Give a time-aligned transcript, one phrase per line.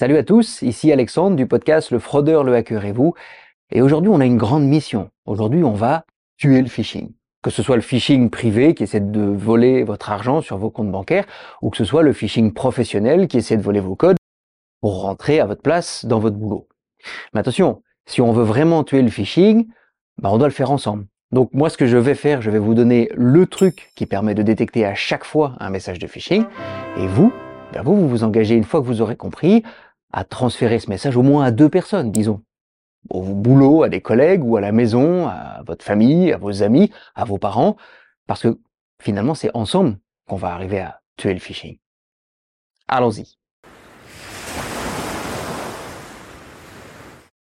[0.00, 3.14] Salut à tous, ici Alexandre du podcast Le fraudeur, le hacker et vous.
[3.72, 5.10] Et aujourd'hui, on a une grande mission.
[5.26, 6.04] Aujourd'hui, on va
[6.36, 7.10] tuer le phishing.
[7.42, 10.92] Que ce soit le phishing privé qui essaie de voler votre argent sur vos comptes
[10.92, 11.26] bancaires,
[11.62, 14.18] ou que ce soit le phishing professionnel qui essaie de voler vos codes
[14.82, 16.68] pour rentrer à votre place dans votre boulot.
[17.34, 19.66] Mais attention, si on veut vraiment tuer le phishing,
[20.22, 21.06] bah on doit le faire ensemble.
[21.32, 24.36] Donc moi, ce que je vais faire, je vais vous donner le truc qui permet
[24.36, 26.44] de détecter à chaque fois un message de phishing.
[26.98, 27.32] Et vous,
[27.72, 29.64] ben vous, vous vous engagez une fois que vous aurez compris
[30.12, 32.42] à transférer ce message au moins à deux personnes, disons.
[33.10, 36.90] Au boulot, à des collègues ou à la maison, à votre famille, à vos amis,
[37.14, 37.76] à vos parents,
[38.26, 38.58] parce que
[39.00, 39.98] finalement c'est ensemble
[40.28, 41.78] qu'on va arriver à tuer le phishing.
[42.88, 43.38] Allons-y.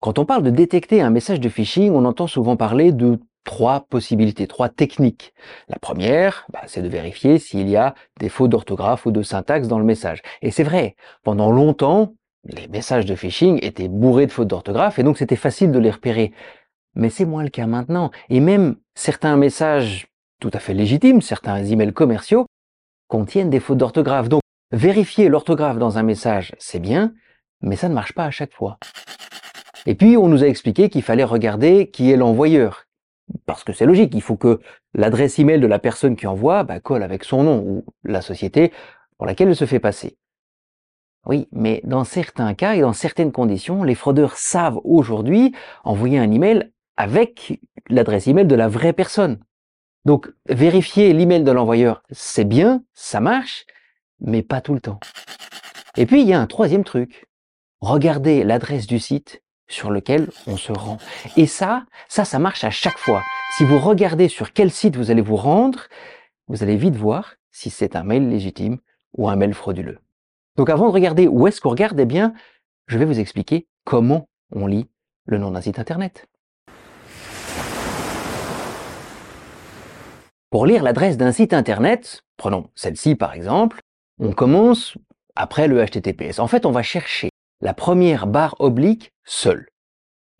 [0.00, 3.86] Quand on parle de détecter un message de phishing, on entend souvent parler de trois
[3.88, 5.32] possibilités, trois techniques.
[5.68, 9.68] La première, bah, c'est de vérifier s'il y a des fautes d'orthographe ou de syntaxe
[9.68, 10.22] dans le message.
[10.42, 12.14] Et c'est vrai, pendant longtemps,
[12.44, 15.90] les messages de phishing étaient bourrés de fautes d'orthographe et donc c'était facile de les
[15.90, 16.32] repérer.
[16.94, 18.10] Mais c'est moins le cas maintenant.
[18.28, 20.08] Et même certains messages
[20.40, 22.46] tout à fait légitimes, certains emails commerciaux,
[23.08, 24.28] contiennent des fautes d'orthographe.
[24.28, 27.14] Donc vérifier l'orthographe dans un message, c'est bien,
[27.60, 28.78] mais ça ne marche pas à chaque fois.
[29.86, 32.86] Et puis on nous a expliqué qu'il fallait regarder qui est l'envoyeur.
[33.46, 34.60] Parce que c'est logique, il faut que
[34.94, 38.72] l'adresse email de la personne qui envoie bah, colle avec son nom ou la société
[39.16, 40.18] pour laquelle elle se fait passer.
[41.26, 46.30] Oui, mais dans certains cas et dans certaines conditions, les fraudeurs savent aujourd'hui envoyer un
[46.30, 49.38] email avec l'adresse email de la vraie personne.
[50.04, 53.66] Donc, vérifier l'email de l'envoyeur, c'est bien, ça marche,
[54.20, 54.98] mais pas tout le temps.
[55.96, 57.26] Et puis, il y a un troisième truc.
[57.80, 60.98] Regardez l'adresse du site sur lequel on se rend.
[61.36, 63.22] Et ça, ça, ça marche à chaque fois.
[63.56, 65.86] Si vous regardez sur quel site vous allez vous rendre,
[66.48, 68.78] vous allez vite voir si c'est un mail légitime
[69.16, 69.98] ou un mail frauduleux.
[70.56, 72.34] Donc avant de regarder où est-ce qu'on regarde, eh bien,
[72.86, 74.88] je vais vous expliquer comment on lit
[75.24, 76.26] le nom d'un site internet.
[80.50, 83.80] Pour lire l'adresse d'un site internet, prenons celle-ci par exemple,
[84.18, 84.98] on commence
[85.34, 86.38] après le HTTPS.
[86.38, 87.30] En fait, on va chercher
[87.62, 89.68] la première barre oblique seule.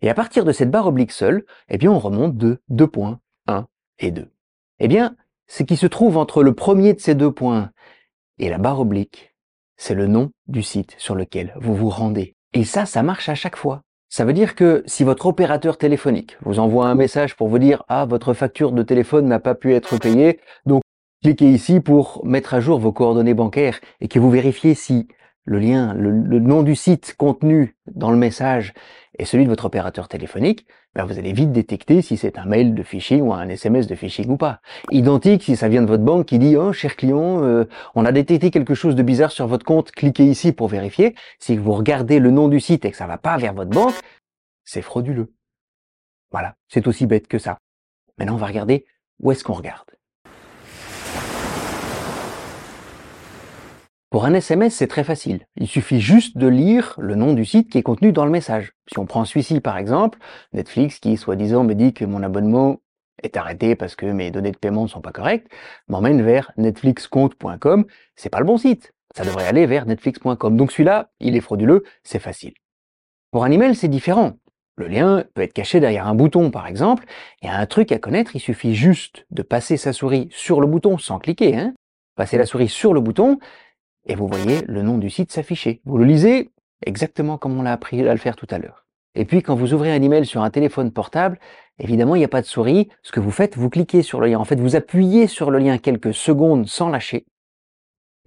[0.01, 3.19] Et à partir de cette barre oblique seule, eh bien, on remonte de deux points,
[3.47, 3.65] 1
[3.99, 4.29] et 2.
[4.79, 5.15] Eh bien,
[5.47, 7.71] ce qui se trouve entre le premier de ces deux points
[8.37, 9.32] et la barre oblique,
[9.83, 12.37] c'est le nom du site sur lequel vous vous rendez.
[12.53, 13.81] Et ça, ça marche à chaque fois.
[14.07, 17.83] Ça veut dire que si votre opérateur téléphonique vous envoie un message pour vous dire
[17.89, 20.83] ah votre facture de téléphone n'a pas pu être payée, donc
[21.21, 25.09] cliquez ici pour mettre à jour vos coordonnées bancaires et que vous vérifiez si
[25.45, 28.73] le lien, le, nom du site contenu dans le message
[29.17, 30.65] est celui de votre opérateur téléphonique,
[30.95, 33.95] ben vous allez vite détecter si c'est un mail de phishing ou un SMS de
[33.95, 34.61] phishing ou pas.
[34.91, 37.65] Identique si ça vient de votre banque qui dit «Oh, cher client, euh,
[37.95, 41.15] on a détecté quelque chose de bizarre sur votre compte, cliquez ici pour vérifier».
[41.39, 43.95] Si vous regardez le nom du site et que ça va pas vers votre banque,
[44.63, 45.33] c'est frauduleux.
[46.31, 47.57] Voilà, c'est aussi bête que ça.
[48.17, 48.85] Maintenant, on va regarder
[49.19, 49.89] où est-ce qu'on regarde.
[54.13, 55.47] Pour un SMS, c'est très facile.
[55.55, 58.73] Il suffit juste de lire le nom du site qui est contenu dans le message.
[58.85, 60.19] Si on prend celui-ci par exemple,
[60.53, 62.77] Netflix qui soi-disant me dit que mon abonnement
[63.23, 65.51] est arrêté parce que mes données de paiement ne sont pas correctes,
[65.87, 67.85] m'emmène vers netflixcompte.com,
[68.15, 68.93] c'est pas le bon site.
[69.15, 70.57] Ça devrait aller vers netflix.com.
[70.57, 72.53] Donc celui-là, il est frauduleux, c'est facile.
[73.31, 74.33] Pour un email, c'est différent.
[74.75, 77.03] Le lien peut être caché derrière un bouton, par exemple.
[77.41, 80.61] Il y a un truc à connaître, il suffit juste de passer sa souris sur
[80.61, 81.57] le bouton sans cliquer.
[81.57, 81.73] Hein.
[82.15, 83.39] Passer la souris sur le bouton,
[84.05, 85.81] et vous voyez le nom du site s'afficher.
[85.85, 86.51] Vous le lisez
[86.85, 88.85] exactement comme on l'a appris à le faire tout à l'heure.
[89.15, 91.39] Et puis quand vous ouvrez un email sur un téléphone portable,
[91.79, 92.89] évidemment il n'y a pas de souris.
[93.03, 94.39] Ce que vous faites, vous cliquez sur le lien.
[94.39, 97.25] En fait, vous appuyez sur le lien quelques secondes sans lâcher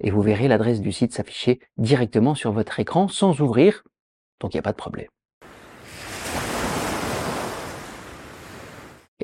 [0.00, 3.82] et vous verrez l'adresse du site s'afficher directement sur votre écran sans ouvrir.
[4.40, 5.08] Donc il n'y a pas de problème.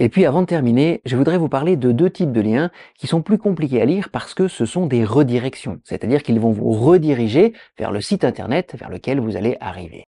[0.03, 3.07] Et puis avant de terminer, je voudrais vous parler de deux types de liens qui
[3.07, 6.73] sont plus compliqués à lire parce que ce sont des redirections, c'est-à-dire qu'ils vont vous
[6.73, 10.09] rediriger vers le site internet vers lequel vous allez arriver.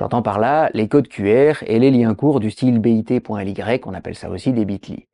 [0.00, 3.22] J'entends par là les codes QR et les liens courts du style bit.ly,
[3.86, 5.06] on appelle ça aussi des bit.ly.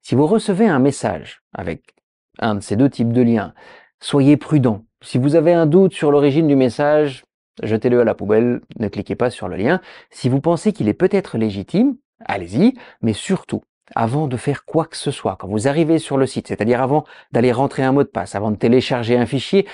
[0.00, 1.96] Si vous recevez un message avec
[2.38, 3.52] un de ces deux types de liens,
[3.98, 4.84] soyez prudent.
[5.02, 7.24] Si vous avez un doute sur l'origine du message,
[7.64, 9.80] jetez-le à la poubelle, ne cliquez pas sur le lien.
[10.12, 13.62] Si vous pensez qu'il est peut-être légitime, allez-y, mais surtout,
[13.94, 17.04] avant de faire quoi que ce soit, quand vous arrivez sur le site, c'est-à-dire avant
[17.32, 19.66] d'aller rentrer un mot de passe, avant de télécharger un fichier,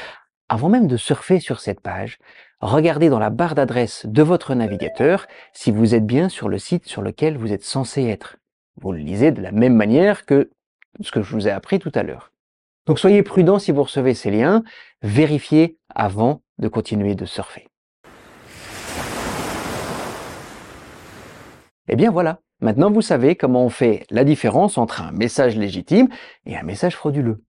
[0.48, 2.18] avant même de surfer sur cette page,
[2.60, 6.86] regardez dans la barre d'adresse de votre navigateur si vous êtes bien sur le site
[6.86, 8.36] sur lequel vous êtes censé être.
[8.80, 10.50] Vous le lisez de la même manière que
[11.00, 12.32] ce que je vous ai appris tout à l'heure.
[12.86, 14.62] Donc soyez prudent si vous recevez ces liens,
[15.02, 17.68] vérifiez avant de continuer de surfer.
[21.88, 26.08] Eh bien voilà, maintenant vous savez comment on fait la différence entre un message légitime
[26.46, 27.42] et un message frauduleux.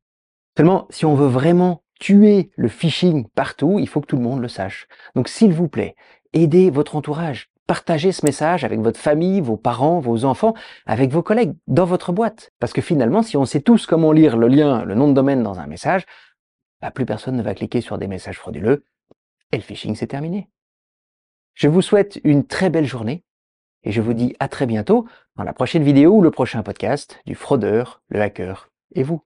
[0.58, 4.42] Seulement, si on veut vraiment tuer le phishing partout, il faut que tout le monde
[4.42, 4.88] le sache.
[5.16, 5.96] Donc s'il vous plaît,
[6.34, 10.54] aidez votre entourage, partagez ce message avec votre famille, vos parents, vos enfants,
[10.86, 12.52] avec vos collègues, dans votre boîte.
[12.60, 15.44] Parce que finalement, si on sait tous comment lire le lien, le nom de domaine
[15.44, 16.06] dans un message,
[16.82, 18.84] bah, plus personne ne va cliquer sur des messages frauduleux
[19.52, 20.50] et le phishing c'est terminé.
[21.54, 23.24] Je vous souhaite une très belle journée
[23.84, 27.20] et je vous dis à très bientôt dans la prochaine vidéo ou le prochain podcast
[27.26, 29.24] du fraudeur, le hacker et vous.